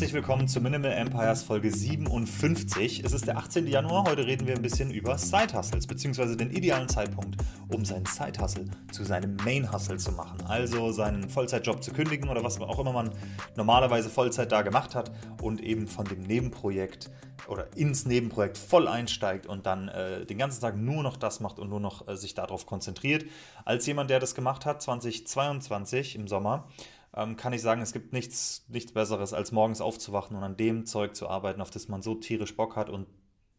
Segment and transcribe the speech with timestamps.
[0.00, 3.04] Herzlich willkommen zu Minimal Empires Folge 57.
[3.04, 3.66] Es ist der 18.
[3.66, 4.04] Januar.
[4.08, 7.36] Heute reden wir ein bisschen über Side Hustles, beziehungsweise den idealen Zeitpunkt,
[7.68, 10.40] um seinen Side Hustle zu seinem Main Hustle zu machen.
[10.48, 13.10] Also seinen Vollzeitjob zu kündigen oder was auch immer man
[13.56, 17.10] normalerweise Vollzeit da gemacht hat und eben von dem Nebenprojekt
[17.46, 21.58] oder ins Nebenprojekt voll einsteigt und dann äh, den ganzen Tag nur noch das macht
[21.58, 23.26] und nur noch äh, sich darauf konzentriert.
[23.66, 26.68] Als jemand, der das gemacht hat, 2022 im Sommer,
[27.16, 30.86] ähm, kann ich sagen, es gibt nichts, nichts Besseres, als morgens aufzuwachen und an dem
[30.86, 33.06] Zeug zu arbeiten, auf das man so tierisch Bock hat und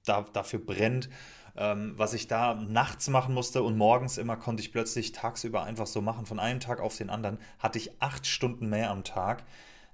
[0.06, 1.10] da, dafür brennt.
[1.58, 5.88] Ähm, was ich da nachts machen musste und morgens immer konnte ich plötzlich tagsüber einfach
[5.88, 6.26] so machen.
[6.26, 9.44] Von einem Tag auf den anderen hatte ich acht Stunden mehr am Tag.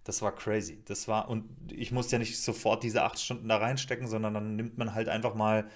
[0.04, 0.84] Das war crazy.
[0.86, 4.56] Das war, und ich musste ja nicht sofort diese acht Stunden da reinstecken, sondern dann
[4.56, 5.68] nimmt man halt einfach mal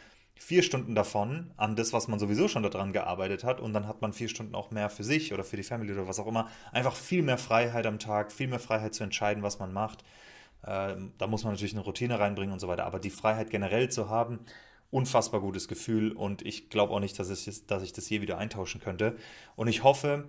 [0.41, 4.01] vier Stunden davon an das, was man sowieso schon daran gearbeitet hat und dann hat
[4.01, 6.49] man vier Stunden auch mehr für sich oder für die Family oder was auch immer.
[6.71, 10.03] Einfach viel mehr Freiheit am Tag, viel mehr Freiheit zu entscheiden, was man macht.
[10.65, 13.89] Ähm, da muss man natürlich eine Routine reinbringen und so weiter, aber die Freiheit generell
[13.89, 14.39] zu haben,
[14.89, 18.39] unfassbar gutes Gefühl und ich glaube auch nicht, dass ich, dass ich das je wieder
[18.39, 19.15] eintauschen könnte.
[19.55, 20.27] Und ich hoffe,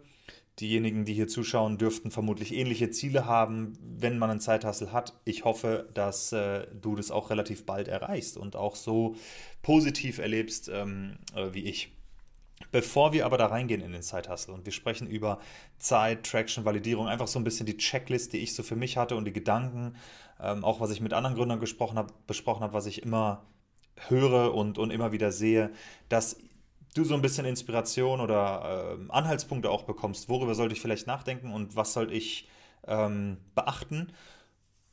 [0.60, 5.14] Diejenigen, die hier zuschauen, dürften vermutlich ähnliche Ziele haben, wenn man einen Zeithassel hat.
[5.24, 9.16] Ich hoffe, dass äh, du das auch relativ bald erreichst und auch so
[9.62, 11.92] positiv erlebst ähm, äh, wie ich.
[12.70, 15.40] Bevor wir aber da reingehen in den Zeithassel und wir sprechen über
[15.78, 19.16] Zeit, Traction, Validierung, einfach so ein bisschen die Checklist, die ich so für mich hatte
[19.16, 19.96] und die Gedanken,
[20.40, 23.46] ähm, auch was ich mit anderen Gründern gesprochen hab, besprochen habe, was ich immer
[24.08, 25.70] höre und, und immer wieder sehe,
[26.08, 26.36] dass
[26.94, 31.52] du so ein bisschen Inspiration oder äh, Anhaltspunkte auch bekommst, worüber sollte ich vielleicht nachdenken
[31.52, 32.48] und was sollte ich
[32.86, 34.12] ähm, beachten,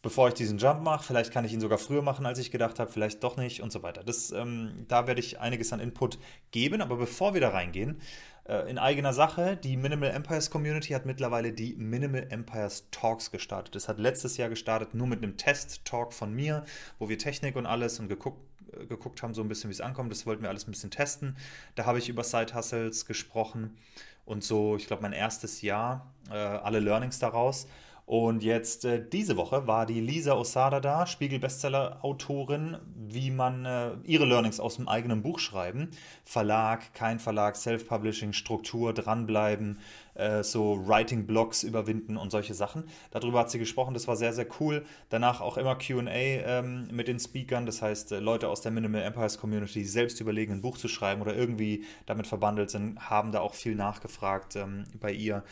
[0.02, 1.04] bevor ich diesen Jump mache.
[1.04, 3.72] Vielleicht kann ich ihn sogar früher machen, als ich gedacht habe, vielleicht doch nicht und
[3.72, 4.04] so weiter.
[4.04, 6.20] Das, ähm, da werde ich einiges an Input
[6.52, 8.02] geben, aber bevor wir da reingehen,
[8.48, 13.76] äh, in eigener Sache, die Minimal Empires Community hat mittlerweile die Minimal Empires Talks gestartet.
[13.76, 16.64] Das hat letztes Jahr gestartet, nur mit einem Test-Talk von mir,
[16.98, 18.49] wo wir Technik und alles und geguckt
[18.88, 20.12] geguckt haben, so ein bisschen, wie es ankommt.
[20.12, 21.38] Das wollten wir alles ein bisschen testen.
[21.76, 23.78] Da habe ich über Side Hustles gesprochen
[24.26, 27.68] und so, ich glaube, mein erstes Jahr, äh, alle Learnings daraus.
[28.10, 34.26] Und jetzt äh, diese Woche war die Lisa Osada da, Spiegel-Bestseller-Autorin, wie man äh, ihre
[34.26, 35.92] Learnings aus dem eigenen Buch schreiben.
[36.26, 39.78] Verlag, kein Verlag, Self-Publishing, Struktur, dranbleiben,
[40.16, 42.86] äh, so Writing-Blogs überwinden und solche Sachen.
[43.12, 44.84] Darüber hat sie gesprochen, das war sehr, sehr cool.
[45.10, 49.04] Danach auch immer QA ähm, mit den Speakern, das heißt, äh, Leute aus der Minimal
[49.04, 53.32] Empires Community, die selbst überlegen, ein Buch zu schreiben oder irgendwie damit verbandelt sind, haben
[53.32, 55.44] da auch viel nachgefragt ähm, bei ihr.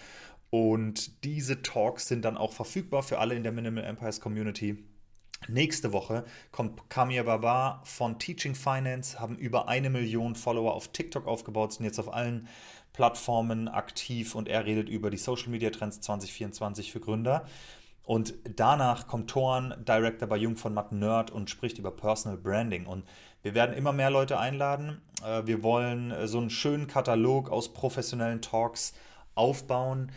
[0.50, 4.84] Und diese Talks sind dann auch verfügbar für alle in der Minimal Empires Community.
[5.48, 11.28] Nächste Woche kommt Kamia Baba von Teaching Finance, haben über eine Million Follower auf TikTok
[11.28, 12.48] aufgebaut, sind jetzt auf allen
[12.94, 17.46] Plattformen aktiv und er redet über die Social Media Trends 2024 für Gründer.
[18.04, 22.88] Und danach kommt Thorn, Director bei Jung von Matt Nerd und spricht über Personal Branding.
[22.88, 23.04] Und
[23.44, 25.02] wir werden immer mehr Leute einladen.
[25.24, 28.94] Äh, wir wollen so einen schönen Katalog aus professionellen Talks
[29.36, 30.12] aufbauen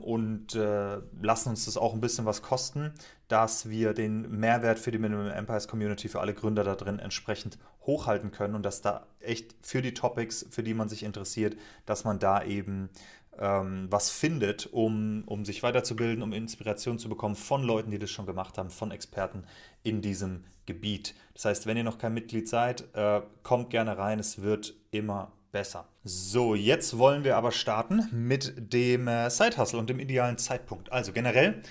[0.00, 2.92] und äh, lassen uns das auch ein bisschen was kosten,
[3.28, 7.58] dass wir den Mehrwert für die Minimum Empires Community, für alle Gründer da drin entsprechend
[7.82, 12.04] hochhalten können und dass da echt für die Topics, für die man sich interessiert, dass
[12.04, 12.90] man da eben
[13.38, 18.10] ähm, was findet, um, um sich weiterzubilden, um Inspiration zu bekommen von Leuten, die das
[18.10, 19.44] schon gemacht haben, von Experten
[19.82, 21.14] in diesem Gebiet.
[21.34, 25.32] Das heißt, wenn ihr noch kein Mitglied seid, äh, kommt gerne rein, es wird immer
[25.54, 25.88] besser.
[26.02, 30.90] So, jetzt wollen wir aber starten mit dem äh, Side Hustle und dem idealen Zeitpunkt.
[30.92, 31.62] Also generell,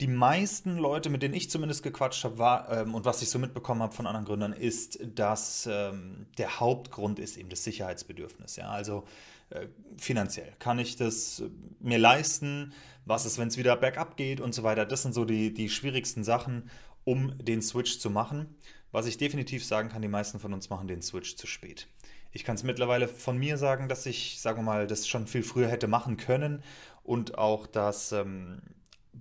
[0.00, 3.82] die meisten Leute, mit denen ich zumindest gequatscht habe, ähm, und was ich so mitbekommen
[3.82, 8.54] habe von anderen Gründern, ist, dass ähm, der Hauptgrund ist eben das Sicherheitsbedürfnis.
[8.54, 9.04] Ja, also
[9.50, 9.66] äh,
[9.98, 10.52] finanziell.
[10.60, 12.72] Kann ich das äh, mir leisten?
[13.04, 14.86] Was ist, wenn es wieder bergab geht und so weiter?
[14.86, 16.70] Das sind so die, die schwierigsten Sachen,
[17.02, 18.54] um den Switch zu machen.
[18.92, 21.88] Was ich definitiv sagen kann, die meisten von uns machen den Switch zu spät.
[22.34, 25.44] Ich kann es mittlerweile von mir sagen, dass ich, sagen wir mal, das schon viel
[25.44, 26.62] früher hätte machen können
[27.04, 28.60] und auch, dass ähm,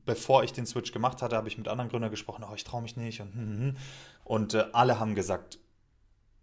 [0.05, 2.81] bevor ich den Switch gemacht hatte, habe ich mit anderen Gründern gesprochen, oh, ich traue
[2.81, 3.77] mich nicht und, hm, hm, hm.
[4.25, 5.59] Und äh, alle haben gesagt,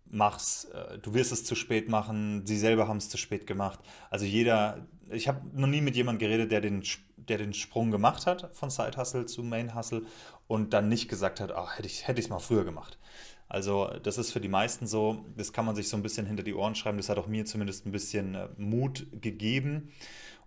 [0.07, 3.81] mach's, äh, du wirst es zu spät machen, sie selber haben es zu spät gemacht.
[4.11, 6.85] Also jeder, ich habe noch nie mit jemandem geredet, der den,
[7.17, 10.03] der den Sprung gemacht hat von Side Hustle zu Main Hustle
[10.47, 12.99] und dann nicht gesagt hat, ach, hätte ich es hätte mal früher gemacht.
[13.51, 16.45] Also das ist für die meisten so, das kann man sich so ein bisschen hinter
[16.45, 19.93] die Ohren schreiben, das hat auch mir zumindest ein bisschen äh, Mut gegeben.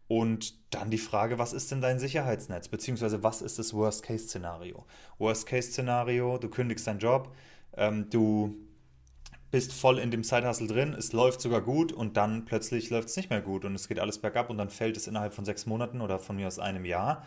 [0.08, 2.70] Und dann die Frage, was ist denn dein Sicherheitsnetz?
[2.70, 4.86] Beziehungsweise was ist das Worst-Case-Szenario?
[5.18, 7.36] Worst-Case-Szenario, du kündigst deinen Job,
[7.76, 8.56] ähm, du
[9.52, 13.18] bist voll in dem Side-Hustle drin, es läuft sogar gut und dann plötzlich läuft es
[13.18, 15.66] nicht mehr gut und es geht alles bergab und dann fällt es innerhalb von sechs
[15.66, 17.26] Monaten oder von mir aus einem Jahr.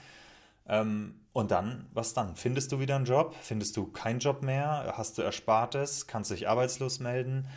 [0.69, 2.35] Ähm, und dann, was dann?
[2.35, 3.35] Findest du wieder einen Job?
[3.43, 4.95] Findest du keinen Job mehr?
[4.97, 6.07] Hast du Erspartes?
[6.07, 7.49] Kannst du dich arbeitslos melden?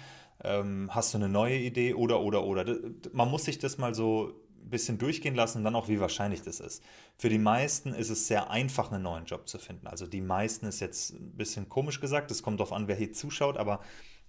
[0.43, 1.93] Ähm, hast du eine neue Idee?
[1.93, 2.65] Oder, oder, oder.
[3.13, 6.41] Man muss sich das mal so ein bisschen durchgehen lassen und dann auch, wie wahrscheinlich
[6.41, 6.83] das ist.
[7.17, 9.87] Für die meisten ist es sehr einfach, einen neuen Job zu finden.
[9.87, 13.13] Also die meisten ist jetzt ein bisschen komisch gesagt, es kommt darauf an, wer hier
[13.13, 13.79] zuschaut, aber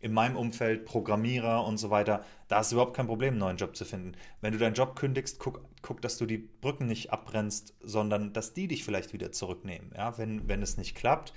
[0.01, 3.77] in meinem Umfeld, Programmierer und so weiter, da ist überhaupt kein Problem, einen neuen Job
[3.77, 4.13] zu finden.
[4.41, 8.55] Wenn du deinen Job kündigst, guck, guck dass du die Brücken nicht abbrennst, sondern dass
[8.55, 11.33] die dich vielleicht wieder zurücknehmen, ja, wenn, wenn es nicht klappt.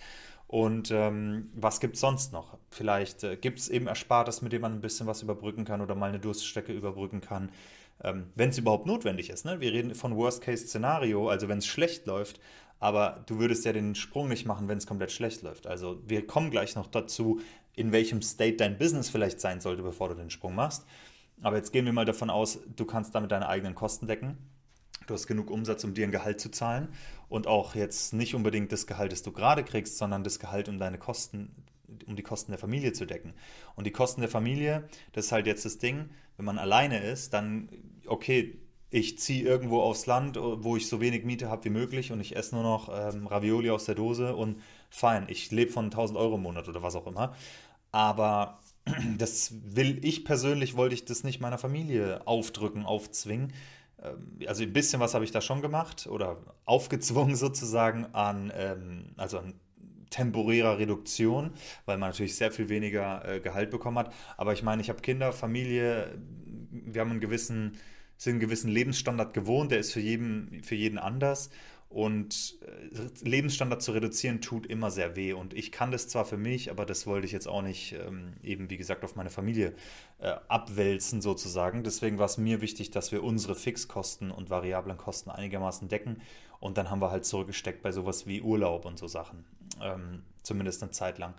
[0.47, 2.57] Und ähm, was gibt es sonst noch?
[2.69, 5.95] Vielleicht äh, gibt es eben Erspartes, mit dem man ein bisschen was überbrücken kann oder
[5.95, 7.51] mal eine Durststrecke überbrücken kann,
[8.03, 9.45] ähm, wenn es überhaupt notwendig ist.
[9.45, 9.59] Ne?
[9.59, 12.39] Wir reden von Worst-Case-Szenario, also wenn es schlecht läuft,
[12.83, 15.67] aber du würdest ja den Sprung nicht machen, wenn es komplett schlecht läuft.
[15.67, 17.39] Also wir kommen gleich noch dazu,
[17.75, 20.85] in welchem State dein Business vielleicht sein sollte, bevor du den Sprung machst.
[21.41, 24.37] Aber jetzt gehen wir mal davon aus, du kannst damit deine eigenen Kosten decken.
[25.07, 26.89] Du hast genug Umsatz, um dir ein Gehalt zu zahlen
[27.29, 30.77] und auch jetzt nicht unbedingt das Gehalt, das du gerade kriegst, sondern das Gehalt, um
[30.77, 31.55] deine Kosten,
[32.05, 33.33] um die Kosten der Familie zu decken.
[33.75, 37.33] Und die Kosten der Familie, das ist halt jetzt das Ding, wenn man alleine ist,
[37.33, 37.69] dann,
[38.07, 38.59] okay,
[38.93, 42.35] ich ziehe irgendwo aufs Land, wo ich so wenig Miete habe wie möglich und ich
[42.35, 44.61] esse nur noch ähm, Ravioli aus der Dose und
[44.91, 47.33] fein, ich lebe von 1000 Euro im Monat oder was auch immer.
[47.91, 48.59] Aber
[49.17, 53.53] das will ich persönlich, wollte ich das nicht meiner Familie aufdrücken, aufzwingen.
[54.01, 59.05] Ähm, also ein bisschen was habe ich da schon gemacht oder aufgezwungen sozusagen an, ähm,
[59.17, 59.55] also an
[60.11, 61.49] temporärer Reduktion,
[61.87, 64.13] weil man natürlich sehr viel weniger äh, Gehalt bekommen hat.
[64.37, 66.15] Aber ich meine, ich habe Kinder, Familie,
[66.69, 67.79] wir haben einen gewissen,
[68.17, 71.49] sind einen gewissen Lebensstandard gewohnt, der ist für jeden, für jeden anders.
[71.93, 75.33] Und äh, Lebensstandard zu reduzieren tut immer sehr weh.
[75.33, 78.33] Und ich kann das zwar für mich, aber das wollte ich jetzt auch nicht ähm,
[78.41, 79.75] eben, wie gesagt, auf meine Familie
[80.17, 81.83] äh, abwälzen sozusagen.
[81.83, 86.19] Deswegen war es mir wichtig, dass wir unsere Fixkosten und variablen Kosten einigermaßen decken.
[86.59, 89.45] Und dann haben wir halt zurückgesteckt bei sowas wie Urlaub und so Sachen.
[89.79, 91.35] Ähm, zumindest eine Zeit lang.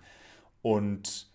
[0.62, 1.32] Und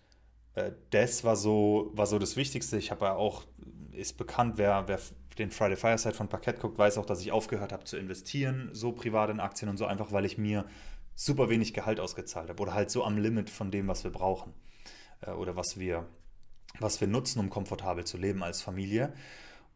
[0.54, 2.78] äh, das war so, war so das Wichtigste.
[2.78, 3.44] Ich habe ja auch,
[3.92, 4.98] ist bekannt, wer, wer
[5.40, 8.92] den Friday Fireside von Parkett guckt, weiß auch, dass ich aufgehört habe zu investieren, so
[8.92, 10.64] privat in Aktien und so, einfach weil ich mir
[11.14, 14.52] super wenig Gehalt ausgezahlt habe oder halt so am Limit von dem, was wir brauchen
[15.22, 16.06] äh, oder was wir,
[16.78, 19.12] was wir nutzen, um komfortabel zu leben als Familie.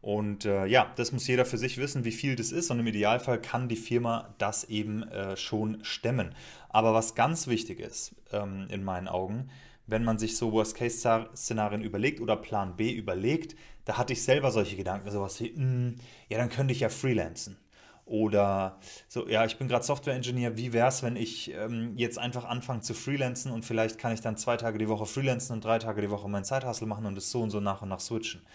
[0.01, 2.69] Und äh, ja, das muss jeder für sich wissen, wie viel das ist.
[2.69, 6.35] Und im Idealfall kann die Firma das eben äh, schon stemmen.
[6.69, 9.49] Aber was ganz wichtig ist, ähm, in meinen Augen,
[9.87, 13.55] wenn man sich so Worst-Case-Szenarien überlegt oder Plan B überlegt,
[13.85, 15.95] da hatte ich selber solche Gedanken, sowas wie, mh, hm,
[16.29, 17.57] ja, dann könnte ich ja freelancen.
[18.05, 22.45] Oder so, ja, ich bin gerade Software-Engineer, wie wäre es, wenn ich ähm, jetzt einfach
[22.45, 25.79] anfange zu freelancen und vielleicht kann ich dann zwei Tage die Woche freelancen und drei
[25.79, 28.45] Tage die Woche meinen Zeithustle machen und es so und so nach und nach switchen.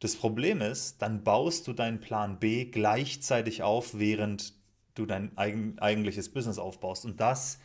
[0.00, 4.52] Das Problem ist, dann baust du deinen Plan B gleichzeitig auf, während
[4.94, 7.04] du dein eigen, eigentliches Business aufbaust.
[7.04, 7.60] Und das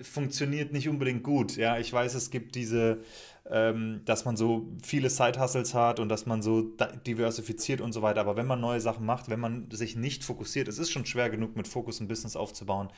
[0.00, 1.56] funktioniert nicht unbedingt gut.
[1.56, 3.02] Ja, ich weiß, es gibt diese,
[3.48, 6.62] ähm, dass man so viele Side-Hustles hat und dass man so
[7.06, 8.20] diversifiziert und so weiter.
[8.20, 11.30] Aber wenn man neue Sachen macht, wenn man sich nicht fokussiert, es ist schon schwer
[11.30, 12.90] genug, mit Fokus ein Business aufzubauen.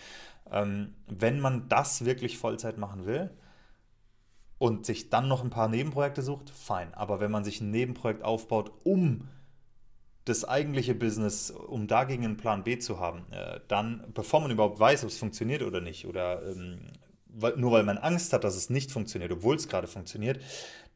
[0.51, 3.31] Ähm, wenn man das wirklich Vollzeit machen will
[4.59, 6.95] und sich dann noch ein paar Nebenprojekte sucht, fein.
[6.95, 9.29] Aber wenn man sich ein Nebenprojekt aufbaut, um
[10.25, 14.81] das eigentliche Business, um dagegen einen Plan B zu haben, äh, dann, bevor man überhaupt
[14.81, 16.79] weiß, ob es funktioniert oder nicht, oder ähm,
[17.29, 20.41] weil, nur weil man Angst hat, dass es nicht funktioniert, obwohl es gerade funktioniert,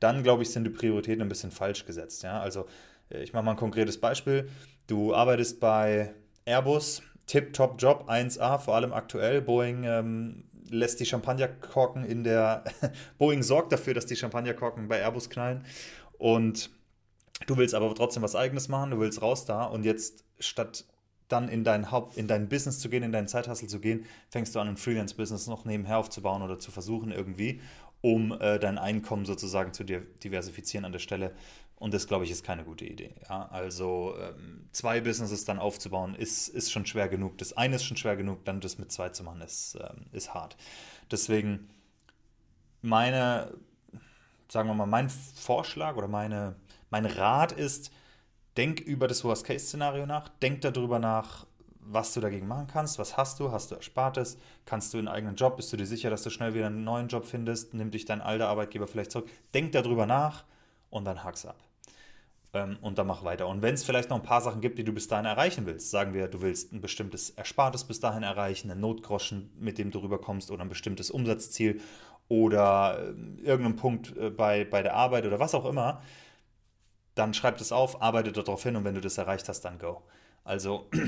[0.00, 2.22] dann glaube ich, sind die Prioritäten ein bisschen falsch gesetzt.
[2.22, 2.40] Ja?
[2.40, 2.66] Also,
[3.10, 4.48] äh, ich mache mal ein konkretes Beispiel.
[4.86, 9.42] Du arbeitest bei Airbus, Tip-Top-Job, 1A, vor allem aktuell.
[9.42, 12.64] Boeing ähm, lässt die Champagnerkorken in der.
[13.18, 15.64] Boeing sorgt dafür, dass die Champagnerkorken bei Airbus knallen.
[16.16, 16.70] Und
[17.46, 20.84] Du willst aber trotzdem was Eigenes machen, du willst raus da und jetzt statt
[21.28, 24.54] dann in dein Haupt, in dein Business zu gehen, in deinen Zeithassel zu gehen, fängst
[24.54, 27.60] du an, ein Freelance-Business noch nebenher aufzubauen oder zu versuchen irgendwie,
[28.00, 31.34] um äh, dein Einkommen sozusagen zu diversifizieren an der Stelle.
[31.76, 33.14] Und das, glaube ich, ist keine gute Idee.
[33.28, 33.48] Ja?
[33.50, 37.38] Also ähm, zwei Businesses dann aufzubauen, ist, ist schon schwer genug.
[37.38, 40.34] Das eine ist schon schwer genug, dann das mit zwei zu machen, ist, ähm, ist
[40.34, 40.56] hart.
[41.10, 41.68] Deswegen
[42.82, 43.52] meine,
[44.48, 46.56] sagen wir mal, mein Vorschlag oder meine,
[46.90, 47.90] mein Rat ist,
[48.56, 51.46] denk über das Worst-Case-Szenario nach, denk darüber nach,
[51.80, 55.36] was du dagegen machen kannst, was hast du, hast du Erspartes, kannst du einen eigenen
[55.36, 58.04] Job, bist du dir sicher, dass du schnell wieder einen neuen Job findest, nimm dich
[58.04, 60.44] dein alter Arbeitgeber vielleicht zurück, denk darüber nach
[60.90, 61.56] und dann hack's ab.
[62.52, 63.46] Ähm, und dann mach weiter.
[63.46, 65.90] Und wenn es vielleicht noch ein paar Sachen gibt, die du bis dahin erreichen willst,
[65.90, 69.98] sagen wir, du willst ein bestimmtes Erspartes bis dahin erreichen, einen Notgroschen, mit dem du
[70.00, 71.80] rüberkommst oder ein bestimmtes Umsatzziel
[72.28, 76.02] oder äh, irgendeinen Punkt äh, bei, bei der Arbeit oder was auch immer,
[77.18, 80.02] dann schreib das auf, arbeite darauf hin und wenn du das erreicht hast, dann go.
[80.44, 80.88] Also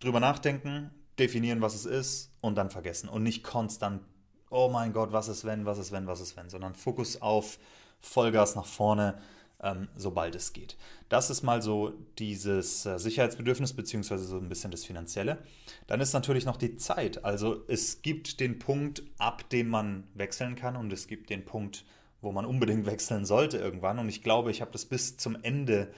[0.00, 4.02] drüber nachdenken, definieren, was es ist und dann vergessen und nicht konstant,
[4.48, 7.58] oh mein Gott, was ist wenn, was ist wenn, was ist wenn, sondern Fokus auf
[8.00, 9.18] Vollgas nach vorne,
[9.62, 10.76] ähm, sobald es geht.
[11.08, 15.38] Das ist mal so dieses äh, Sicherheitsbedürfnis beziehungsweise so ein bisschen das Finanzielle.
[15.86, 17.24] Dann ist natürlich noch die Zeit.
[17.24, 21.84] Also es gibt den Punkt, ab dem man wechseln kann und es gibt den Punkt,
[22.20, 23.98] wo man unbedingt wechseln sollte irgendwann.
[23.98, 25.92] Und ich glaube, ich habe das bis zum Ende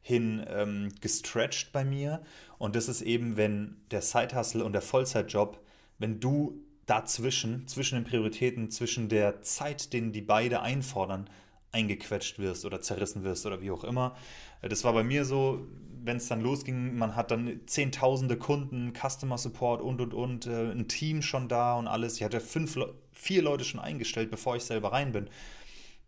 [0.00, 2.22] hin ähm, gestretched bei mir.
[2.58, 5.60] Und das ist eben, wenn der Side-Hustle und der Vollzeitjob,
[5.98, 11.28] wenn du dazwischen, zwischen den Prioritäten, zwischen der Zeit, den die beide einfordern,
[11.72, 14.16] eingequetscht wirst oder zerrissen wirst oder wie auch immer.
[14.62, 15.66] Äh, das war bei mir so,
[16.02, 20.70] wenn es dann losging, man hat dann zehntausende Kunden, Customer Support und und und, äh,
[20.70, 22.16] ein Team schon da und alles.
[22.16, 22.78] Ich hatte fünf,
[23.12, 25.28] vier Leute schon eingestellt, bevor ich selber rein bin.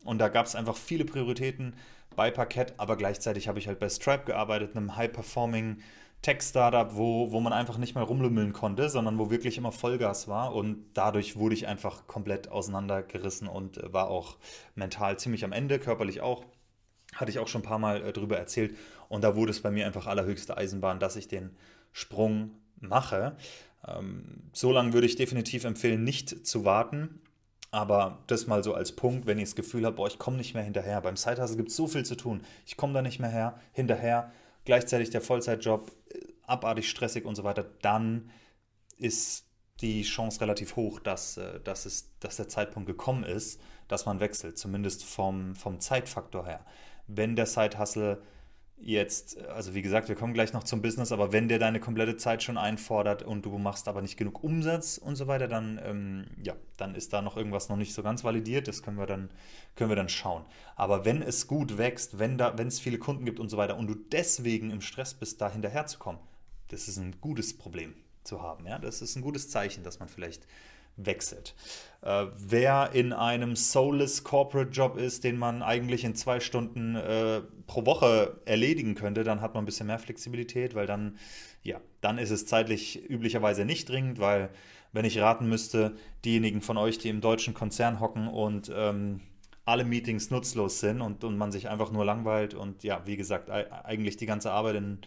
[0.05, 1.75] Und da gab es einfach viele Prioritäten
[2.17, 5.79] bei Parkett, aber gleichzeitig habe ich halt bei Stripe gearbeitet, einem High-Performing
[6.23, 10.55] Tech-Startup, wo, wo man einfach nicht mehr rumlümmeln konnte, sondern wo wirklich immer Vollgas war.
[10.55, 14.37] Und dadurch wurde ich einfach komplett auseinandergerissen und äh, war auch
[14.75, 16.45] mental ziemlich am Ende, körperlich auch.
[17.15, 18.77] Hatte ich auch schon ein paar Mal äh, drüber erzählt.
[19.09, 21.57] Und da wurde es bei mir einfach allerhöchste Eisenbahn, dass ich den
[21.93, 22.51] Sprung
[22.81, 23.37] mache.
[23.87, 27.21] Ähm, so lange würde ich definitiv empfehlen, nicht zu warten.
[27.71, 30.55] Aber das mal so als Punkt, wenn ihr das Gefühl habt, boah, ich komme nicht
[30.55, 31.01] mehr hinterher.
[31.03, 32.43] Beim Sidehustle gibt es so viel zu tun.
[32.67, 34.33] Ich komme da nicht mehr her, hinterher.
[34.65, 37.67] Gleichzeitig der Vollzeitjob, äh, abartig stressig und so weiter.
[37.83, 38.31] Dann
[38.97, 39.45] ist
[39.81, 44.21] die Chance relativ hoch, dass, äh, dass, es, dass der Zeitpunkt gekommen ist, dass man
[44.21, 44.59] wechselt.
[44.59, 46.65] Zumindest vom, vom Zeitfaktor her.
[47.07, 48.23] Wenn der Sidehustle
[48.81, 52.17] jetzt, also wie gesagt, wir kommen gleich noch zum Business, aber wenn der deine komplette
[52.17, 56.27] Zeit schon einfordert und du machst aber nicht genug Umsatz und so weiter, dann, ähm,
[56.43, 58.69] ja, dann ist da noch irgendwas noch nicht so ganz validiert.
[58.69, 59.31] Das können wir dann,
[59.75, 60.45] können wir dann schauen.
[60.77, 63.77] Aber wenn es gut wächst, wenn da, wenn es viele Kunden gibt und so weiter
[63.77, 66.21] und du deswegen im Stress bist, da hinterherzukommen,
[66.69, 68.67] das ist ein gutes Problem zu haben.
[68.67, 68.79] Ja?
[68.79, 70.47] Das ist ein gutes Zeichen, dass man vielleicht
[70.99, 71.55] wechselt.
[72.03, 77.41] Äh, wer in einem soulless Corporate Job ist, den man eigentlich in zwei Stunden äh,
[77.67, 81.17] pro Woche erledigen könnte, dann hat man ein bisschen mehr Flexibilität, weil dann,
[81.63, 84.51] ja, dann ist es zeitlich üblicherweise nicht dringend, weil,
[84.93, 89.21] wenn ich raten müsste, diejenigen von euch, die im deutschen Konzern hocken und ähm,
[89.69, 93.51] alle Meetings nutzlos sind und, und man sich einfach nur langweilt und ja, wie gesagt,
[93.51, 94.99] eigentlich die ganze Arbeit in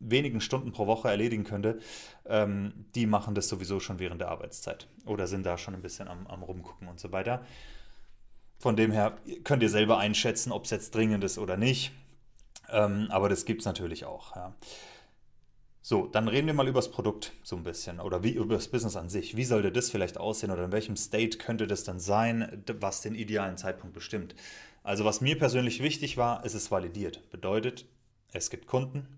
[0.00, 1.78] wenigen Stunden pro Woche erledigen könnte,
[2.26, 6.08] ähm, die machen das sowieso schon während der Arbeitszeit oder sind da schon ein bisschen
[6.08, 7.46] am, am Rumgucken und so weiter.
[8.58, 11.92] Von dem her könnt ihr selber einschätzen, ob es jetzt dringend ist oder nicht.
[12.70, 14.34] Ähm, aber das gibt es natürlich auch.
[14.34, 14.54] Ja.
[15.84, 18.68] So, dann reden wir mal über das Produkt so ein bisschen oder wie, über das
[18.68, 19.36] Business an sich.
[19.36, 23.16] Wie sollte das vielleicht aussehen oder in welchem State könnte das dann sein, was den
[23.16, 24.36] idealen Zeitpunkt bestimmt?
[24.84, 27.28] Also was mir persönlich wichtig war, ist es validiert.
[27.30, 27.84] Bedeutet,
[28.32, 29.08] es gibt Kunden,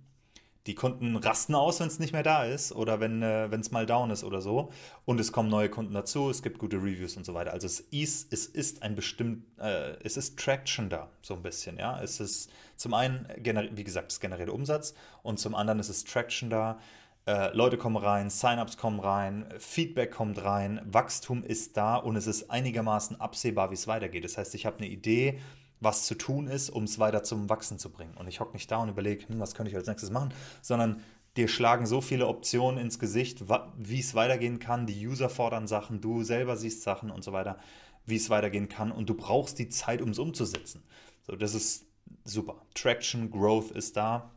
[0.67, 3.85] die Kunden rasten aus, wenn es nicht mehr da ist oder wenn äh, es mal
[3.85, 4.71] down ist oder so.
[5.05, 7.53] Und es kommen neue Kunden dazu, es gibt gute Reviews und so weiter.
[7.53, 11.79] Also es ist, es ist ein bestimmt, äh, es ist Traction da, so ein bisschen,
[11.79, 12.01] ja.
[12.03, 16.49] Es ist zum einen, wie gesagt, das generelle Umsatz und zum anderen ist es Traction
[16.49, 16.79] da.
[17.27, 22.27] Äh, Leute kommen rein, Sign-ups kommen rein, Feedback kommt rein, Wachstum ist da und es
[22.27, 24.25] ist einigermaßen absehbar, wie es weitergeht.
[24.25, 25.41] Das heißt, ich habe eine Idee,
[25.85, 28.15] was zu tun ist, um es weiter zum Wachsen zu bringen.
[28.15, 31.03] Und ich hocke nicht da und überlege, hm, was könnte ich als nächstes machen, sondern
[31.37, 33.45] dir schlagen so viele Optionen ins Gesicht,
[33.77, 34.87] wie es weitergehen kann.
[34.87, 37.59] Die User fordern Sachen, du selber siehst Sachen und so weiter,
[38.07, 38.93] wie es weitergehen kann.
[38.93, 40.83] Und du brauchst die Zeit, um es umzusetzen.
[41.27, 41.87] So, das ist
[42.25, 42.63] super.
[42.75, 44.31] Traction, Growth ist da.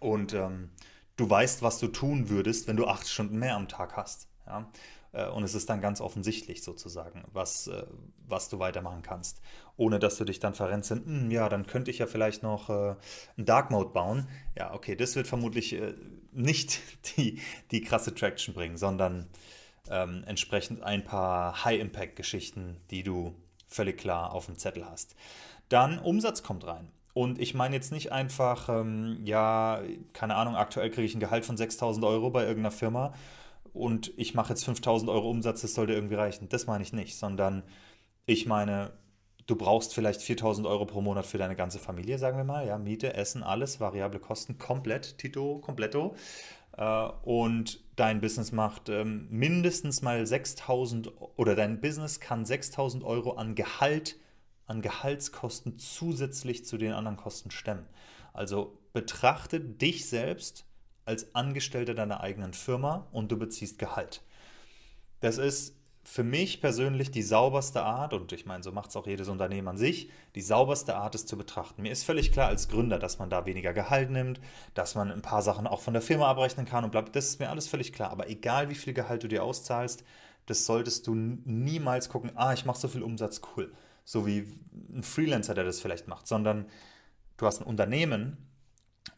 [0.00, 0.70] Und ähm,
[1.16, 4.28] du weißt, was du tun würdest, wenn du acht Stunden mehr am Tag hast.
[4.46, 4.68] Ja?
[5.16, 7.84] Äh, und es ist dann ganz offensichtlich sozusagen, was, äh,
[8.26, 9.40] was du weitermachen kannst.
[9.76, 12.68] Ohne dass du dich dann verrennst, in, hm, ja, dann könnte ich ja vielleicht noch
[12.68, 12.94] äh,
[13.36, 14.28] einen Dark Mode bauen.
[14.56, 15.76] Ja, okay, das wird vermutlich
[16.32, 16.80] nicht
[17.16, 19.28] die, die krasse Traction bringen, sondern
[19.90, 23.34] ähm, entsprechend ein paar High-Impact-Geschichten, die du
[23.68, 25.16] völlig klar auf dem Zettel hast.
[25.68, 26.90] Dann Umsatz kommt rein.
[27.14, 29.80] Und ich meine jetzt nicht einfach, ähm, ja,
[30.12, 33.14] keine Ahnung, aktuell kriege ich ein Gehalt von 6000 Euro bei irgendeiner Firma
[33.76, 36.48] und ich mache jetzt 5000 Euro Umsatz, das sollte irgendwie reichen.
[36.48, 37.62] Das meine ich nicht, sondern
[38.24, 38.92] ich meine,
[39.46, 42.66] du brauchst vielleicht 4000 Euro pro Monat für deine ganze Familie, sagen wir mal.
[42.66, 46.14] Ja, Miete, Essen, alles, variable Kosten, komplett, Tito, kompletto.
[46.76, 53.32] Äh, und dein Business macht ähm, mindestens mal 6000 oder dein Business kann 6000 Euro
[53.32, 54.16] an Gehalt,
[54.66, 57.86] an Gehaltskosten zusätzlich zu den anderen Kosten stemmen.
[58.32, 60.66] Also betrachte dich selbst
[61.06, 64.22] als Angestellter deiner eigenen Firma und du beziehst Gehalt.
[65.20, 69.06] Das ist für mich persönlich die sauberste Art, und ich meine, so macht es auch
[69.06, 71.82] jedes Unternehmen an sich, die sauberste Art ist zu betrachten.
[71.82, 74.40] Mir ist völlig klar als Gründer, dass man da weniger Gehalt nimmt,
[74.74, 77.16] dass man ein paar Sachen auch von der Firma abrechnen kann und bleibt.
[77.16, 78.10] Das ist mir alles völlig klar.
[78.10, 80.04] Aber egal wie viel Gehalt du dir auszahlst,
[80.46, 83.72] das solltest du niemals gucken, ah, ich mache so viel Umsatz, cool.
[84.04, 84.46] So wie
[84.94, 86.66] ein Freelancer, der das vielleicht macht, sondern
[87.36, 88.46] du hast ein Unternehmen,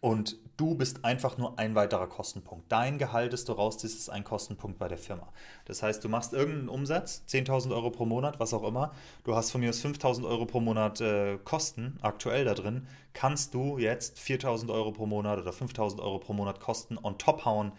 [0.00, 2.70] und du bist einfach nur ein weiterer Kostenpunkt.
[2.70, 5.32] Dein Gehalt, das du rausziehst, ist ein Kostenpunkt bei der Firma.
[5.64, 8.92] Das heißt, du machst irgendeinen Umsatz, 10.000 Euro pro Monat, was auch immer.
[9.24, 12.88] Du hast von mir aus 5.000 Euro pro Monat äh, Kosten aktuell da drin.
[13.14, 17.44] Kannst du jetzt 4.000 Euro pro Monat oder 5.000 Euro pro Monat Kosten on top
[17.44, 17.72] hauen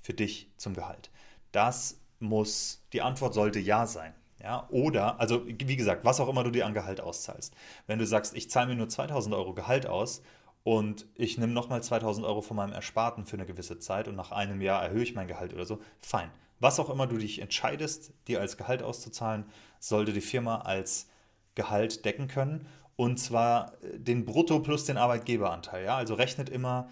[0.00, 1.10] für dich zum Gehalt?
[1.50, 4.14] Das muss, die Antwort sollte ja sein.
[4.40, 7.54] Ja, oder, also wie gesagt, was auch immer du dir an Gehalt auszahlst.
[7.86, 10.22] Wenn du sagst, ich zahle mir nur 2000 Euro Gehalt aus
[10.64, 14.32] und ich nehme nochmal 2000 Euro von meinem Ersparten für eine gewisse Zeit und nach
[14.32, 16.30] einem Jahr erhöhe ich mein Gehalt oder so, fein.
[16.60, 19.44] Was auch immer du dich entscheidest, dir als Gehalt auszuzahlen,
[19.80, 21.08] sollte die Firma als
[21.54, 22.66] Gehalt decken können
[22.96, 25.84] und zwar äh, den Brutto plus den Arbeitgeberanteil.
[25.84, 25.96] Ja?
[25.96, 26.88] Also rechnet immer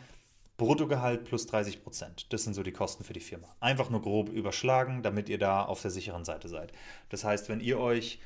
[0.56, 2.32] Bruttogehalt plus 30 Prozent.
[2.32, 3.48] Das sind so die Kosten für die Firma.
[3.60, 6.72] Einfach nur grob überschlagen, damit ihr da auf der sicheren Seite seid.
[7.08, 8.20] Das heißt, wenn ihr euch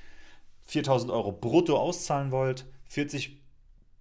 [0.63, 3.44] 4000 Euro brutto auszahlen wollt, 40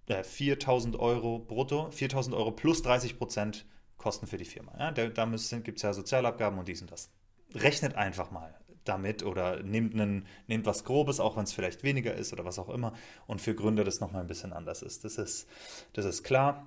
[0.06, 4.72] äh, 4.000 Euro brutto, 4.000 Euro plus 30 Prozent Kosten für die Firma.
[4.78, 7.10] Ja, da da gibt es ja Sozialabgaben und dies und das.
[7.54, 12.14] Rechnet einfach mal damit oder nehmt, einen, nehmt was Grobes, auch wenn es vielleicht weniger
[12.14, 12.92] ist oder was auch immer
[13.26, 15.04] und für Gründer das nochmal ein bisschen anders ist.
[15.04, 15.48] Das ist,
[15.94, 16.66] das ist klar,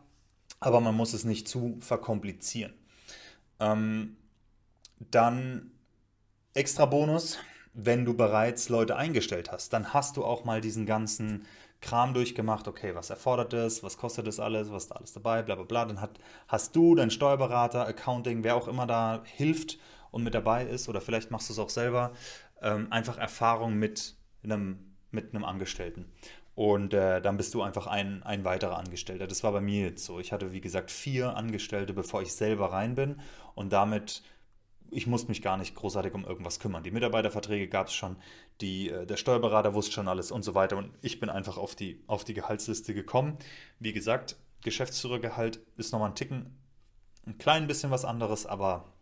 [0.60, 2.74] aber man muss es nicht zu verkomplizieren.
[3.60, 4.18] Ähm,
[5.00, 5.72] dann
[6.54, 7.38] extra Bonus,
[7.74, 11.46] wenn du bereits Leute eingestellt hast, dann hast du auch mal diesen ganzen
[11.82, 15.44] Kram durchgemacht, okay, was erfordert es, was kostet das alles, was ist da alles dabei,
[15.44, 15.86] bla bla bla.
[15.86, 19.78] Dann hat, hast du, dein Steuerberater, Accounting, wer auch immer da hilft
[20.12, 22.14] und mit dabei ist, oder vielleicht machst du es auch selber,
[22.62, 26.12] ähm, einfach Erfahrung mit einem, mit einem Angestellten.
[26.56, 29.28] Und äh, dann bist du einfach ein, ein weiterer Angestellter.
[29.28, 30.20] Das war bei mir jetzt so.
[30.20, 33.20] Ich hatte, wie gesagt, vier Angestellte, bevor ich selber rein bin.
[33.54, 34.24] Und damit
[34.92, 36.84] ich musste mich gar nicht großartig um irgendwas kümmern.
[36.84, 38.18] Die Mitarbeiterverträge gab es schon,
[38.62, 40.78] die, äh, der Steuerberater wusste schon alles und so weiter.
[40.78, 43.38] Und ich bin einfach auf die, auf die Gehaltsliste gekommen.
[43.80, 46.58] Wie gesagt, Geschäftsführergehalt ist nochmal ein Ticken,
[47.26, 48.94] ein klein bisschen was anderes, aber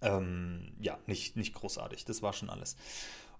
[0.00, 2.04] ähm, ja, nicht, nicht großartig.
[2.04, 2.76] Das war schon alles.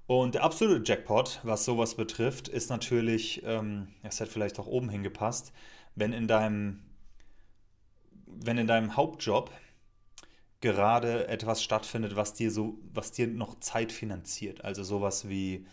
[0.07, 4.89] Und der absolute Jackpot, was sowas betrifft, ist natürlich, ähm, das hätte vielleicht auch oben
[4.89, 5.53] hingepasst,
[5.95, 6.83] wenn in deinem,
[8.27, 9.51] wenn in deinem Hauptjob
[10.61, 14.65] gerade etwas stattfindet, was dir so, was dir noch Zeit finanziert.
[14.65, 15.67] Also sowas wie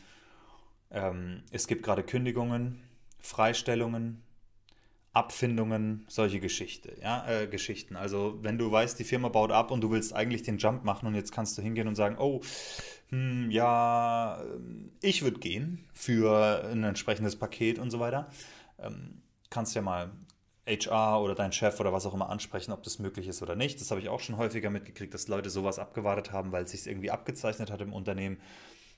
[0.91, 2.81] ähm, es gibt gerade Kündigungen,
[3.19, 4.23] Freistellungen,
[5.13, 7.95] Abfindungen, solche Geschichte, ja, äh, Geschichten.
[7.95, 11.07] Also wenn du weißt, die Firma baut ab und du willst eigentlich den Jump machen
[11.07, 12.41] und jetzt kannst du hingehen und sagen, oh,
[13.09, 14.43] hm, ja,
[15.01, 18.29] ich würde gehen für ein entsprechendes Paket und so weiter.
[18.79, 20.11] Ähm, kannst ja mal
[20.67, 23.79] HR oder dein Chef oder was auch immer ansprechen, ob das möglich ist oder nicht.
[23.81, 26.85] Das habe ich auch schon häufiger mitgekriegt, dass Leute sowas abgewartet haben, weil es sich
[26.85, 28.37] irgendwie abgezeichnet hat im Unternehmen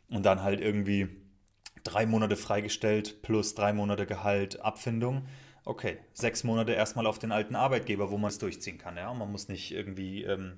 [0.10, 1.10] und dann halt irgendwie
[1.84, 5.27] drei Monate freigestellt plus drei Monate Gehalt, Abfindung.
[5.65, 8.97] Okay, sechs Monate erstmal auf den alten Arbeitgeber, wo man es durchziehen kann.
[8.97, 9.13] Ja?
[9.13, 10.58] man muss nicht irgendwie ähm,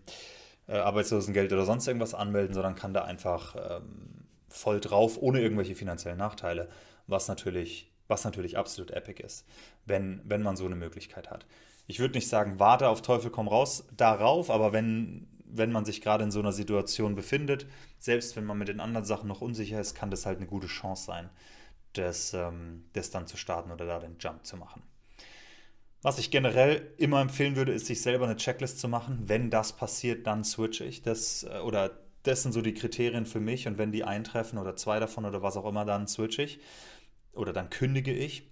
[0.68, 5.76] äh, Arbeitslosengeld oder sonst irgendwas anmelden, sondern kann da einfach ähm, voll drauf, ohne irgendwelche
[5.76, 6.70] finanziellen Nachteile,
[7.08, 9.48] was natürlich was natürlich absolut epic ist,
[9.86, 11.48] wenn, wenn man so eine Möglichkeit hat.
[11.88, 16.02] Ich würde nicht sagen, warte auf Teufel komm raus darauf, aber wenn, wenn man sich
[16.02, 17.66] gerade in so einer Situation befindet,
[17.98, 20.68] selbst wenn man mit den anderen Sachen noch unsicher ist, kann das halt eine gute
[20.68, 21.30] Chance sein,
[21.94, 24.84] das, ähm, das dann zu starten oder da den Jump zu machen.
[26.04, 29.24] Was ich generell immer empfehlen würde, ist, sich selber eine Checklist zu machen.
[29.28, 31.02] Wenn das passiert, dann switche ich.
[31.02, 31.92] Das, äh, oder
[32.24, 35.42] das sind so die Kriterien für mich und wenn die eintreffen oder zwei davon oder
[35.42, 36.60] was auch immer, dann switche ich
[37.34, 38.50] oder dann kündige ich.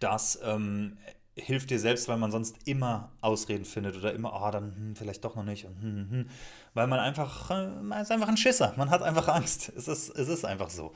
[0.00, 0.96] Das ähm,
[1.36, 4.96] hilft dir selbst, weil man sonst immer Ausreden findet oder immer, ah, oh, dann hm,
[4.96, 5.64] vielleicht doch noch nicht.
[5.64, 6.26] Und, hm, hm, hm.
[6.74, 9.72] Weil man einfach, äh, man ist einfach ein Schisser, man hat einfach Angst.
[9.76, 10.92] Es ist, es ist einfach so.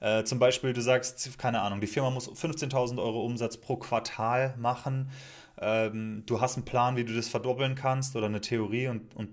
[0.00, 4.54] Äh, zum Beispiel, du sagst, keine Ahnung, die Firma muss 15.000 Euro Umsatz pro Quartal
[4.56, 5.10] machen.
[5.58, 9.28] Ähm, du hast einen Plan, wie du das verdoppeln kannst oder eine Theorie und, und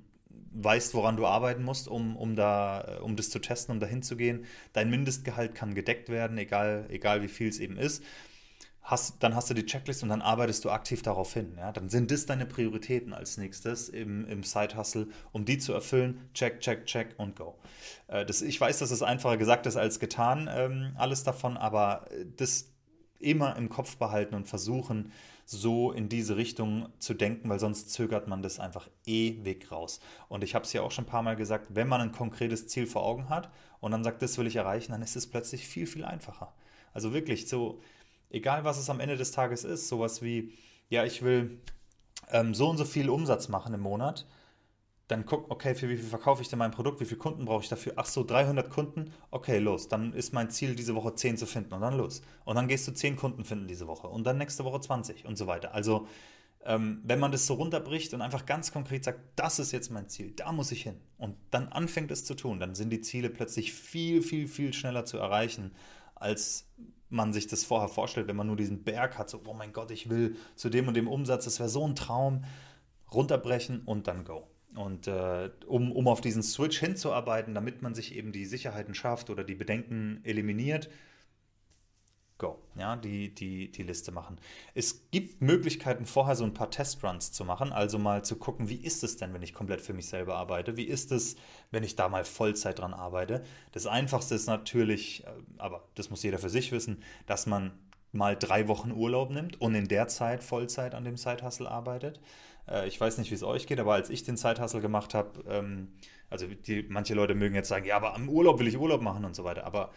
[0.63, 4.15] weißt, woran du arbeiten musst, um, um, da, um das zu testen, um dahin zu
[4.15, 4.45] gehen.
[4.74, 8.04] Dein Mindestgehalt kann gedeckt werden, egal, egal wie viel es eben ist.
[8.82, 11.54] Hast, dann hast du die Checklist und dann arbeitest du aktiv darauf hin.
[11.58, 11.72] Ja?
[11.72, 16.30] Dann sind das deine Prioritäten als nächstes im, im Side-Hustle, um die zu erfüllen.
[16.34, 17.60] Check, check, check und go.
[18.08, 22.08] Äh, das, ich weiß, dass es einfacher gesagt ist als getan, ähm, alles davon, aber
[22.38, 22.72] das
[23.19, 25.12] immer im Kopf behalten und versuchen,
[25.51, 29.99] so in diese Richtung zu denken, weil sonst zögert man das einfach ewig raus.
[30.27, 32.67] Und ich habe es ja auch schon ein paar Mal gesagt, wenn man ein konkretes
[32.67, 35.67] Ziel vor Augen hat und dann sagt, das will ich erreichen, dann ist es plötzlich
[35.67, 36.53] viel, viel einfacher.
[36.93, 37.81] Also wirklich so,
[38.29, 40.53] egal was es am Ende des Tages ist, sowas wie,
[40.88, 41.59] ja, ich will
[42.29, 44.27] ähm, so und so viel Umsatz machen im Monat
[45.10, 47.63] dann guck, okay, für wie viel verkaufe ich denn mein Produkt, wie viele Kunden brauche
[47.63, 47.93] ich dafür?
[47.95, 49.88] Ach so, 300 Kunden, okay, los.
[49.88, 52.22] Dann ist mein Ziel, diese Woche 10 zu finden und dann los.
[52.45, 55.36] Und dann gehst du 10 Kunden finden diese Woche und dann nächste Woche 20 und
[55.36, 55.74] so weiter.
[55.74, 56.08] Also,
[56.63, 60.10] ähm, wenn man das so runterbricht und einfach ganz konkret sagt, das ist jetzt mein
[60.10, 63.32] Ziel, da muss ich hin und dann anfängt es zu tun, dann sind die Ziele
[63.32, 65.72] plötzlich viel, viel, viel schneller zu erreichen,
[66.13, 66.67] als
[67.10, 69.89] man sich das vorher vorstellt, wenn man nur diesen Berg hat, so, oh mein Gott,
[69.89, 72.43] ich will zu dem und dem Umsatz, das wäre so ein Traum,
[73.12, 74.48] runterbrechen und dann go.
[74.80, 79.30] Und äh, um, um auf diesen Switch hinzuarbeiten, damit man sich eben die Sicherheiten schafft
[79.30, 80.89] oder die Bedenken eliminiert,
[82.38, 84.38] go, ja, die, die, die Liste machen.
[84.76, 88.78] Es gibt Möglichkeiten, vorher so ein paar Testruns zu machen, also mal zu gucken, wie
[88.78, 90.78] ist es denn, wenn ich komplett für mich selber arbeite?
[90.78, 91.36] Wie ist es,
[91.72, 93.44] wenn ich da mal Vollzeit dran arbeite?
[93.74, 97.74] Das Einfachste ist natürlich, äh, aber das muss jeder für sich wissen, dass man
[98.13, 102.22] mal drei Wochen Urlaub nimmt und in der Zeit Vollzeit an dem Side-Hustle arbeitet.
[102.69, 105.43] Äh, ich weiß nicht, wie es euch geht, aber als ich den Zeithassel gemacht habe,
[105.47, 105.89] ähm,
[106.29, 109.25] also die, manche Leute mögen jetzt sagen, ja, aber am Urlaub will ich Urlaub machen
[109.25, 109.65] und so weiter.
[109.65, 109.91] Aber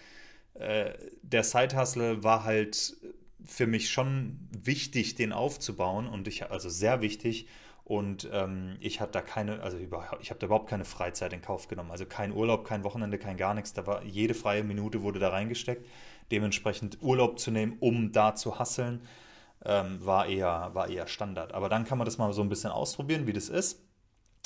[0.54, 2.96] äh, der Side-Hustle war halt
[3.44, 7.48] für mich schon wichtig, den aufzubauen und ich, also sehr wichtig.
[7.84, 11.66] Und ähm, ich hatte da keine, also ich habe da überhaupt keine Freizeit in Kauf
[11.66, 11.90] genommen.
[11.90, 13.72] Also kein Urlaub, kein Wochenende, kein gar nichts.
[13.72, 15.86] Da war jede freie Minute wurde da reingesteckt.
[16.30, 19.02] Dementsprechend Urlaub zu nehmen, um da zu hasseln,
[19.64, 21.52] ähm, war, eher, war eher Standard.
[21.52, 23.80] Aber dann kann man das mal so ein bisschen ausprobieren, wie das ist.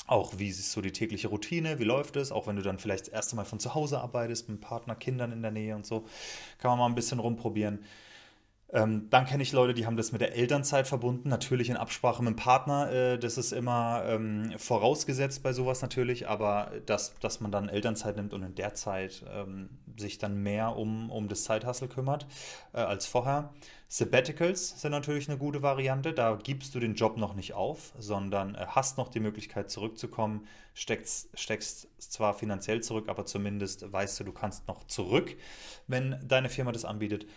[0.05, 3.07] Auch wie ist so die tägliche Routine, wie läuft es, auch wenn du dann vielleicht
[3.07, 6.05] das erste Mal von zu Hause arbeitest, mit Partner, Kindern in der Nähe und so,
[6.59, 7.83] kann man mal ein bisschen rumprobieren.
[8.73, 12.21] Ähm, dann kenne ich Leute, die haben das mit der Elternzeit verbunden, natürlich in Absprache
[12.21, 12.91] mit dem Partner.
[12.91, 18.17] Äh, das ist immer ähm, vorausgesetzt bei sowas natürlich, aber dass, dass man dann Elternzeit
[18.17, 22.27] nimmt und in der Zeit ähm, sich dann mehr um, um das Zeithassel kümmert
[22.73, 23.53] äh, als vorher.
[23.89, 26.11] Sabbaticals sind natürlich eine gute Variante.
[26.11, 30.45] Da gibst du den Job noch nicht auf, sondern äh, hast noch die Möglichkeit zurückzukommen,
[30.73, 35.37] steckst, steckst zwar finanziell zurück, aber zumindest weißt du, du kannst noch zurück,
[35.87, 37.27] wenn deine Firma das anbietet.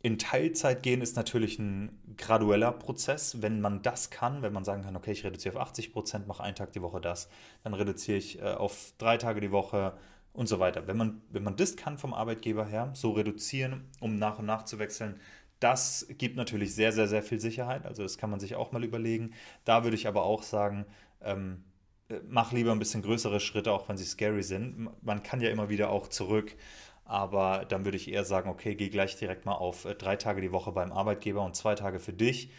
[0.00, 3.42] In Teilzeit gehen ist natürlich ein gradueller Prozess.
[3.42, 6.42] Wenn man das kann, wenn man sagen kann, okay, ich reduziere auf 80 Prozent, mache
[6.42, 7.28] einen Tag die Woche das,
[7.64, 9.94] dann reduziere ich äh, auf drei Tage die Woche
[10.32, 10.86] und so weiter.
[10.86, 14.64] Wenn man, wenn man das kann vom Arbeitgeber her, so reduzieren, um nach und nach
[14.64, 15.20] zu wechseln,
[15.58, 17.84] das gibt natürlich sehr, sehr, sehr viel Sicherheit.
[17.84, 19.32] Also das kann man sich auch mal überlegen.
[19.64, 20.86] Da würde ich aber auch sagen,
[21.20, 21.64] ähm,
[22.08, 24.90] äh, mach lieber ein bisschen größere Schritte, auch wenn sie scary sind.
[25.02, 26.54] Man kann ja immer wieder auch zurück
[27.08, 30.40] aber dann würde ich eher sagen, okay, geh gleich direkt mal auf äh, drei Tage
[30.42, 32.50] die Woche beim Arbeitgeber und zwei Tage für dich.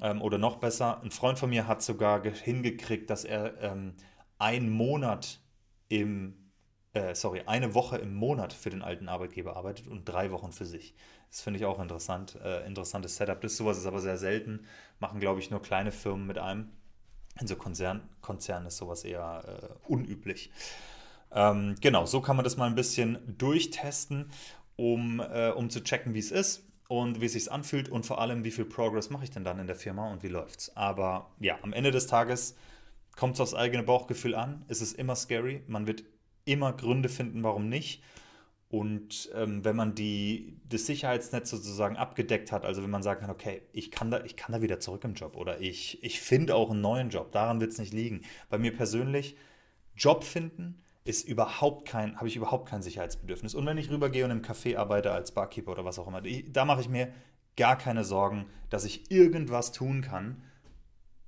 [0.00, 3.94] Ähm, oder noch besser, ein Freund von mir hat sogar hingekriegt, dass er ähm,
[4.38, 5.40] einen Monat
[5.88, 6.52] im,
[6.92, 10.66] äh, sorry, eine Woche im Monat für den alten Arbeitgeber arbeitet und drei Wochen für
[10.66, 10.94] sich.
[11.30, 12.36] Das finde ich auch interessant.
[12.44, 13.40] Äh, interessantes Setup.
[13.40, 14.66] Das sowas ist aber sehr selten.
[15.00, 16.70] Machen, glaube ich, nur kleine Firmen mit einem.
[17.40, 20.52] In so Konzern, Konzernen ist sowas eher äh, unüblich.
[21.34, 24.30] Ähm, genau, so kann man das mal ein bisschen durchtesten,
[24.76, 28.20] um, äh, um zu checken, wie es ist und wie es sich anfühlt und vor
[28.20, 30.74] allem, wie viel Progress mache ich denn dann in der Firma und wie läuft's.
[30.76, 32.56] Aber ja, am Ende des Tages
[33.16, 34.64] kommt es aufs eigene Bauchgefühl an.
[34.68, 35.62] Es ist immer scary.
[35.66, 36.04] Man wird
[36.44, 38.02] immer Gründe finden, warum nicht.
[38.68, 43.30] Und ähm, wenn man die, das Sicherheitsnetz sozusagen abgedeckt hat, also wenn man sagen kann,
[43.30, 46.56] okay, ich kann da, ich kann da wieder zurück im Job oder ich, ich finde
[46.56, 48.22] auch einen neuen Job, daran wird es nicht liegen.
[48.50, 49.36] Bei mir persönlich,
[49.96, 53.54] Job finden ist überhaupt kein, habe ich überhaupt kein Sicherheitsbedürfnis.
[53.54, 56.64] Und wenn ich rübergehe und im Café arbeite als Barkeeper oder was auch immer, da
[56.64, 57.12] mache ich mir
[57.56, 60.42] gar keine Sorgen, dass ich irgendwas tun kann,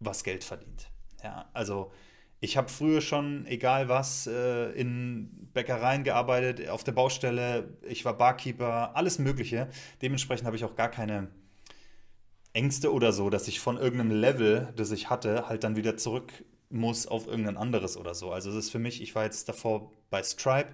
[0.00, 0.90] was Geld verdient.
[1.22, 1.92] Ja, also
[2.40, 8.16] ich habe früher schon, egal was, äh, in Bäckereien gearbeitet, auf der Baustelle, ich war
[8.16, 9.68] Barkeeper, alles Mögliche.
[10.02, 11.28] Dementsprechend habe ich auch gar keine
[12.52, 16.32] Ängste oder so, dass ich von irgendeinem Level, das ich hatte, halt dann wieder zurück
[16.70, 18.32] muss auf irgendein anderes oder so.
[18.32, 20.70] Also es ist für mich, ich war jetzt davor bei Stripe,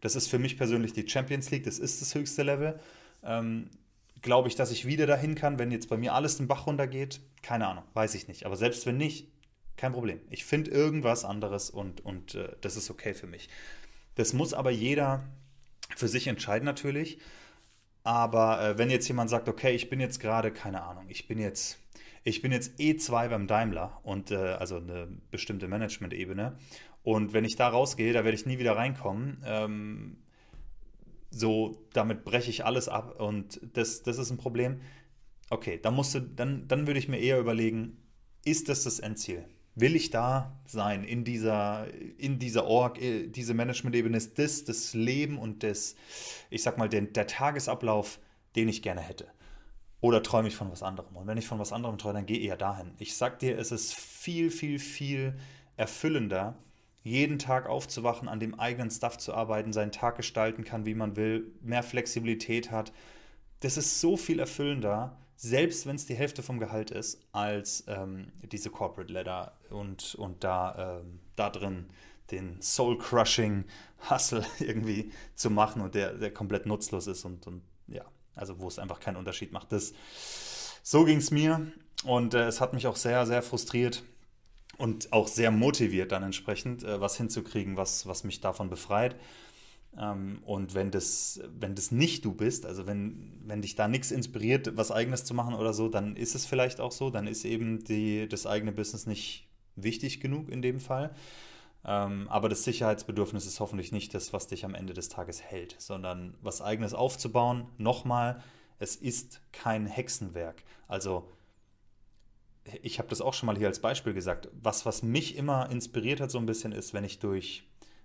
[0.00, 2.78] das ist für mich persönlich die Champions League, das ist das höchste Level.
[3.22, 3.70] Ähm,
[4.22, 7.20] Glaube ich, dass ich wieder dahin kann, wenn jetzt bei mir alles den Bach runtergeht?
[7.42, 8.46] Keine Ahnung, weiß ich nicht.
[8.46, 9.28] Aber selbst wenn nicht,
[9.76, 10.20] Kein Problem.
[10.30, 13.48] Ich finde irgendwas anderes und, und äh, das ist okay für mich.
[14.14, 15.24] Das muss aber jeder
[15.96, 17.18] für sich entscheiden natürlich.
[18.04, 21.38] Aber äh, wenn jetzt jemand sagt, okay, ich bin jetzt gerade, keine Ahnung, ich bin
[21.38, 21.78] jetzt,
[22.24, 26.56] ich bin jetzt E2 beim Daimler und äh, also eine bestimmte Management-Ebene.
[27.02, 29.42] Und wenn ich da rausgehe, da werde ich nie wieder reinkommen.
[29.44, 30.16] Ähm,
[31.30, 34.80] so, damit breche ich alles ab und das, das ist ein Problem.
[35.50, 37.98] Okay, dann musst du, dann, dann würde ich mir eher überlegen,
[38.44, 39.44] ist das das Endziel?
[39.74, 44.94] Will ich da sein in dieser, in dieser Org, äh, diese Management-Ebene ist das, das
[44.94, 45.96] Leben und das,
[46.48, 48.18] ich sag mal, den, der Tagesablauf,
[48.56, 49.26] den ich gerne hätte.
[50.00, 51.16] Oder träume ich von was anderem?
[51.16, 52.92] Und wenn ich von was anderem träume, dann gehe eher dahin.
[52.98, 55.34] Ich sag dir, es ist viel, viel, viel
[55.76, 56.56] erfüllender,
[57.02, 61.16] jeden Tag aufzuwachen, an dem eigenen Stuff zu arbeiten, seinen Tag gestalten kann, wie man
[61.16, 62.92] will, mehr Flexibilität hat.
[63.60, 68.28] Das ist so viel erfüllender, selbst wenn es die Hälfte vom Gehalt ist, als ähm,
[68.42, 71.86] diese Corporate Ladder und, und da, ähm, da drin
[72.30, 73.64] den Soul-Crushing
[74.10, 78.68] Hustle irgendwie zu machen und der, der komplett nutzlos ist und, und ja, also wo
[78.68, 79.72] es einfach keinen Unterschied macht.
[79.72, 79.92] Das,
[80.82, 81.66] so ging es mir
[82.04, 84.04] und äh, es hat mich auch sehr, sehr frustriert
[84.78, 89.16] und auch sehr motiviert dann entsprechend, äh, was hinzukriegen, was, was mich davon befreit.
[89.98, 94.10] Ähm, und wenn das, wenn das nicht du bist, also wenn, wenn dich da nichts
[94.10, 97.44] inspiriert, was eigenes zu machen oder so, dann ist es vielleicht auch so, dann ist
[97.44, 101.14] eben die, das eigene Business nicht wichtig genug in dem Fall.
[101.86, 105.76] Ähm, aber das Sicherheitsbedürfnis ist hoffentlich nicht das, was dich am Ende des Tages hält,
[105.78, 107.66] sondern was eigenes aufzubauen.
[107.76, 108.42] Nochmal,
[108.78, 110.64] es ist kein Hexenwerk.
[110.88, 111.28] Also
[112.82, 114.48] ich habe das auch schon mal hier als Beispiel gesagt.
[114.52, 117.64] Was, was mich immer inspiriert hat so ein bisschen ist, wenn ich durch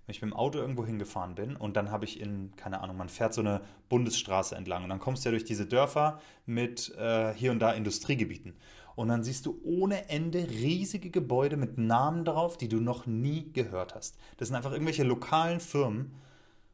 [0.10, 2.98] wenn ich mit dem Auto irgendwo hingefahren bin und dann habe ich in, keine Ahnung,
[2.98, 6.92] man fährt so eine Bundesstraße entlang und dann kommst du ja durch diese Dörfer mit
[6.98, 8.56] äh, hier und da Industriegebieten.
[9.00, 13.50] Und dann siehst du ohne Ende riesige Gebäude mit Namen drauf, die du noch nie
[13.54, 14.18] gehört hast.
[14.36, 16.12] Das sind einfach irgendwelche lokalen Firmen,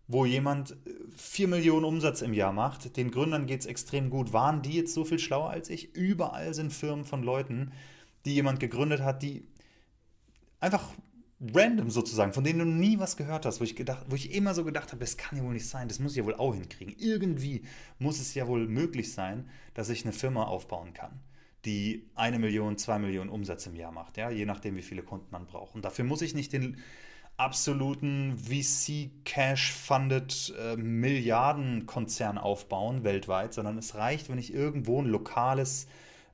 [0.07, 0.75] wo jemand
[1.15, 2.97] 4 Millionen Umsatz im Jahr macht.
[2.97, 4.33] Den Gründern geht es extrem gut.
[4.33, 5.93] Waren die jetzt so viel schlauer als ich?
[5.93, 7.71] Überall sind Firmen von Leuten,
[8.25, 9.45] die jemand gegründet hat, die
[10.59, 10.89] einfach
[11.53, 14.55] random sozusagen, von denen du nie was gehört hast, wo ich, gedacht, wo ich immer
[14.55, 16.55] so gedacht habe, das kann ja wohl nicht sein, das muss ich ja wohl auch
[16.55, 16.95] hinkriegen.
[16.97, 17.61] Irgendwie
[17.99, 21.19] muss es ja wohl möglich sein, dass ich eine Firma aufbauen kann,
[21.65, 25.27] die eine Million, zwei Millionen Umsatz im Jahr macht, ja, je nachdem, wie viele Kunden
[25.31, 25.75] man braucht.
[25.75, 26.77] Und dafür muss ich nicht den
[27.37, 35.87] absoluten VC-Cash-funded äh, Milliardenkonzern aufbauen weltweit, sondern es reicht, wenn ich irgendwo ein lokales,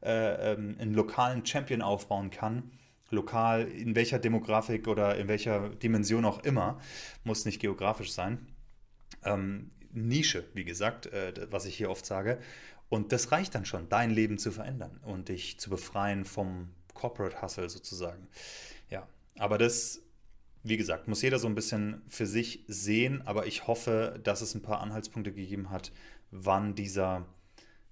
[0.04, 2.72] äh, ähm, einen lokalen Champion aufbauen kann,
[3.10, 6.78] lokal, in welcher Demografik oder in welcher Dimension auch immer,
[7.24, 8.46] muss nicht geografisch sein.
[9.26, 12.40] Ähm, Nische, wie gesagt, äh, was ich hier oft sage.
[12.90, 17.42] Und das reicht dann schon, dein Leben zu verändern und dich zu befreien vom Corporate
[17.42, 18.28] Hustle sozusagen.
[18.90, 20.02] Ja, aber das,
[20.64, 23.22] wie gesagt, muss jeder so ein bisschen für sich sehen.
[23.26, 25.92] Aber ich hoffe, dass es ein paar Anhaltspunkte gegeben hat,
[26.32, 27.26] wann dieser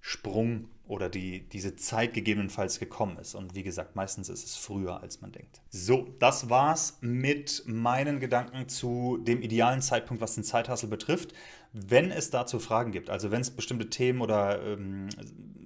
[0.01, 3.35] Sprung oder die, diese Zeit gegebenenfalls gekommen ist.
[3.35, 5.61] Und wie gesagt, meistens ist es früher, als man denkt.
[5.69, 11.33] So, das war's mit meinen Gedanken zu dem idealen Zeitpunkt, was den Zeithassel betrifft.
[11.71, 15.09] Wenn es dazu Fragen gibt, also wenn es bestimmte Themen oder ähm,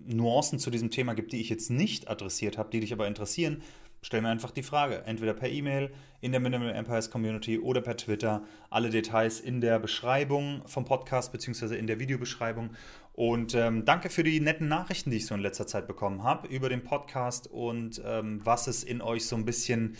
[0.05, 3.61] Nuancen zu diesem Thema gibt, die ich jetzt nicht adressiert habe, die dich aber interessieren,
[4.01, 5.03] stell mir einfach die Frage.
[5.05, 8.43] Entweder per E-Mail in der Minimal Empires Community oder per Twitter.
[8.69, 11.77] Alle Details in der Beschreibung vom Podcast bzw.
[11.77, 12.71] in der Videobeschreibung.
[13.15, 16.47] Und ähm, danke für die netten Nachrichten, die ich so in letzter Zeit bekommen habe
[16.47, 19.95] über den Podcast und ähm, was es in euch so ein bisschen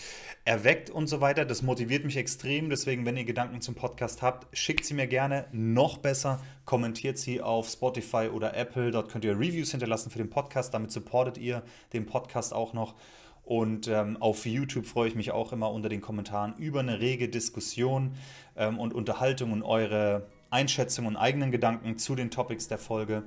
[0.46, 1.46] erweckt und so weiter.
[1.46, 2.72] Das motiviert mich extrem.
[2.72, 5.46] Deswegen, wenn ihr Gedanken zum Podcast habt, schickt sie mir gerne.
[5.52, 8.90] Noch besser, kommentiert sie auf Spotify oder Apple.
[8.90, 10.74] Dort könnt ihr Reviews hinterlassen für den Podcast.
[10.74, 11.62] Damit supportet ihr
[11.94, 12.96] den Podcast auch noch.
[13.44, 17.30] Und ähm, auf YouTube freue ich mich auch immer unter den Kommentaren über eine rege
[17.30, 18.16] Diskussion
[18.56, 23.24] ähm, und Unterhaltung und eure Einschätzungen und eigenen Gedanken zu den Topics der Folge.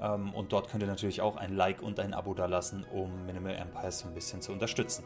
[0.00, 3.26] Ähm, und dort könnt ihr natürlich auch ein Like und ein Abo da lassen, um
[3.26, 5.04] Minimal Empires so ein bisschen zu unterstützen.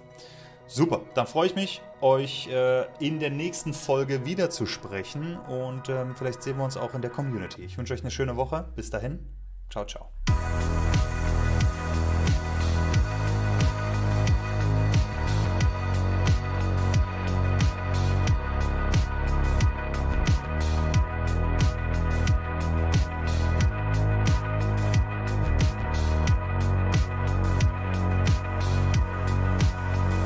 [0.68, 5.88] Super, dann freue ich mich, euch äh, in der nächsten Folge wieder zu sprechen und
[5.88, 7.62] ähm, vielleicht sehen wir uns auch in der Community.
[7.62, 8.68] Ich wünsche euch eine schöne Woche.
[8.74, 9.20] Bis dahin,
[9.70, 10.10] ciao, ciao.